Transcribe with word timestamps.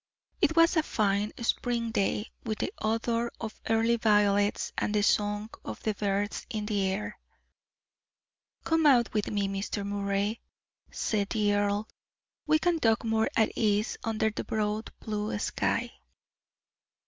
It 0.41 0.55
was 0.55 0.75
a 0.75 0.81
fine 0.81 1.31
spring 1.43 1.91
day, 1.91 2.31
with 2.43 2.57
the 2.57 2.73
odor 2.79 3.29
of 3.39 3.61
early 3.69 3.97
violets 3.97 4.71
and 4.75 4.95
the 4.95 5.03
song 5.03 5.51
of 5.63 5.83
the 5.83 5.93
birds 5.93 6.47
in 6.49 6.65
the 6.65 6.87
air. 6.87 7.19
"Come 8.63 8.87
out 8.87 9.13
with 9.13 9.27
me, 9.29 9.47
Mr. 9.47 9.85
Moray," 9.85 10.39
said 10.89 11.29
the 11.29 11.53
earl; 11.53 11.87
"we 12.47 12.57
can 12.57 12.79
talk 12.79 13.03
more 13.03 13.29
at 13.35 13.55
ease 13.55 13.95
under 14.03 14.31
the 14.31 14.43
broad 14.43 14.91
blue 15.01 15.37
sky." 15.37 15.91